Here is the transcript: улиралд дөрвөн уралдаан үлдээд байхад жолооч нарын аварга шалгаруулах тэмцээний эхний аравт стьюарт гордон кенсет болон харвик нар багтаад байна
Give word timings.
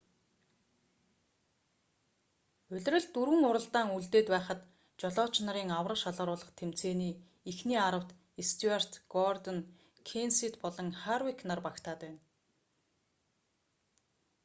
улиралд 2.73 3.09
дөрвөн 3.15 3.43
уралдаан 3.49 3.89
үлдээд 3.97 4.27
байхад 4.33 4.59
жолооч 5.01 5.35
нарын 5.47 5.69
аварга 5.79 6.01
шалгаруулах 6.03 6.51
тэмцээний 6.59 7.13
эхний 7.51 7.79
аравт 7.87 8.09
стьюарт 8.49 8.91
гордон 9.13 9.57
кенсет 10.09 10.53
болон 10.63 10.87
харвик 11.01 11.39
нар 11.49 11.59
багтаад 11.67 11.99
байна 12.03 12.19